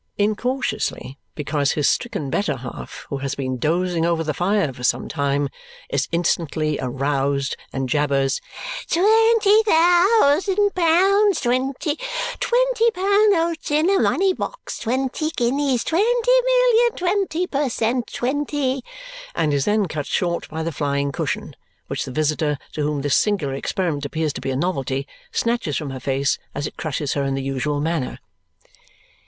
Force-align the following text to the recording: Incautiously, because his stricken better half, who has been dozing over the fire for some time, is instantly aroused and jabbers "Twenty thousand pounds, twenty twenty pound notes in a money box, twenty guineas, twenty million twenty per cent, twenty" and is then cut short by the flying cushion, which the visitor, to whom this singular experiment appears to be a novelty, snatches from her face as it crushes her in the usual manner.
Incautiously, 0.17 1.19
because 1.35 1.73
his 1.73 1.87
stricken 1.87 2.31
better 2.31 2.55
half, 2.57 3.05
who 3.09 3.17
has 3.17 3.35
been 3.35 3.57
dozing 3.59 4.03
over 4.03 4.23
the 4.23 4.33
fire 4.33 4.73
for 4.73 4.83
some 4.83 5.07
time, 5.07 5.47
is 5.89 6.07
instantly 6.11 6.79
aroused 6.81 7.55
and 7.71 7.87
jabbers 7.87 8.41
"Twenty 8.89 9.61
thousand 9.61 10.73
pounds, 10.73 11.39
twenty 11.41 11.99
twenty 12.39 12.91
pound 12.95 13.31
notes 13.33 13.69
in 13.69 13.91
a 13.91 13.99
money 13.99 14.33
box, 14.33 14.79
twenty 14.79 15.29
guineas, 15.37 15.83
twenty 15.83 16.41
million 16.45 16.95
twenty 16.97 17.45
per 17.45 17.69
cent, 17.69 18.07
twenty" 18.11 18.81
and 19.35 19.53
is 19.53 19.65
then 19.65 19.85
cut 19.87 20.07
short 20.07 20.49
by 20.49 20.63
the 20.63 20.71
flying 20.71 21.11
cushion, 21.11 21.55
which 21.85 22.05
the 22.05 22.11
visitor, 22.11 22.57
to 22.71 22.81
whom 22.81 23.03
this 23.03 23.15
singular 23.15 23.53
experiment 23.53 24.03
appears 24.03 24.33
to 24.33 24.41
be 24.41 24.49
a 24.49 24.55
novelty, 24.55 25.07
snatches 25.31 25.77
from 25.77 25.91
her 25.91 25.99
face 25.99 26.39
as 26.55 26.65
it 26.65 26.75
crushes 26.75 27.13
her 27.13 27.23
in 27.23 27.35
the 27.35 27.43
usual 27.43 27.79
manner. 27.79 28.17